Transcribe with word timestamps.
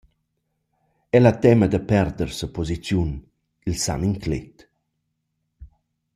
El 1.17 1.25
ha 1.29 1.33
temma 1.43 1.67
da 1.73 1.81
perder 1.91 2.29
sa 2.33 2.47
posiziun, 2.55 3.11
il 3.67 3.75
san 3.83 4.01
inclet. 4.11 4.55